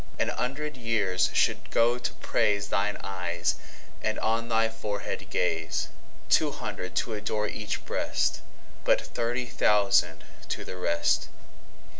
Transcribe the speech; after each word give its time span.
An 0.17 0.29
hundred 0.29 0.77
years 0.77 1.29
should 1.31 1.69
go 1.69 1.99
to 1.99 2.13
praiseThine 2.15 2.97
Eyes, 3.03 3.53
and 4.01 4.17
on 4.17 4.49
thy 4.49 4.67
Forehead 4.67 5.29
Gaze.Two 5.29 6.51
hundred 6.53 6.95
to 6.95 7.13
adore 7.13 7.47
each 7.47 7.85
Breast:But 7.85 8.99
thirty 8.99 9.45
thousand 9.45 10.23
to 10.49 10.65
the 10.65 10.75
rest. 10.77 11.27